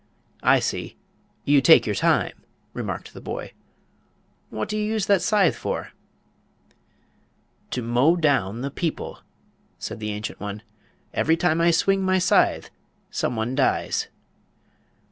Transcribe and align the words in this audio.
"I 0.41 0.59
see, 0.59 0.97
you 1.45 1.61
take 1.61 1.85
your 1.85 1.93
time," 1.93 2.43
remarked 2.73 3.13
the 3.13 3.21
boy. 3.21 3.51
"What 4.49 4.67
do 4.67 4.75
you 4.75 4.83
use 4.83 5.05
that 5.05 5.21
scythe 5.21 5.55
for?" 5.55 5.91
"To 7.69 7.83
mow 7.83 8.15
down 8.15 8.61
the 8.61 8.71
people," 8.71 9.19
said 9.77 9.99
the 9.99 10.09
ancient 10.11 10.39
one. 10.39 10.63
"Every 11.13 11.37
time 11.37 11.61
I 11.61 11.69
swing 11.69 12.01
my 12.01 12.17
scythe 12.17 12.71
some 13.11 13.35
one 13.35 13.53
dies." 13.53 14.07